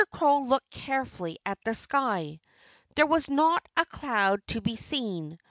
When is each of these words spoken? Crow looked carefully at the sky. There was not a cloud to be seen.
Crow 0.11 0.39
looked 0.45 0.71
carefully 0.71 1.37
at 1.45 1.59
the 1.63 1.75
sky. 1.75 2.41
There 2.95 3.05
was 3.05 3.29
not 3.29 3.69
a 3.77 3.85
cloud 3.85 4.39
to 4.47 4.59
be 4.59 4.75
seen. 4.75 5.37